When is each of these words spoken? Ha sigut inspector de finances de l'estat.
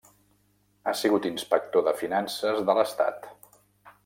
Ha 0.85 0.93
sigut 1.01 1.27
inspector 1.31 1.87
de 1.89 1.93
finances 2.01 2.65
de 2.71 2.81
l'estat. 2.81 3.31